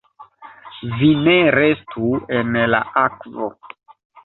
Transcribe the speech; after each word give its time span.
"Vi 1.01 1.09
ne 1.27 1.35
restu 1.57 2.11
en 2.41 2.59
la 2.77 2.83
akvo!" 3.05 3.53